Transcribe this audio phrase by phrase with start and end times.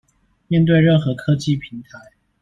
[0.47, 2.01] 面對任何科技平台